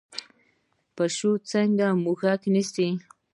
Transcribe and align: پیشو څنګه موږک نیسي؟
پیشو 0.95 1.31
څنګه 1.51 1.85
موږک 2.03 2.41
نیسي؟ 2.53 2.87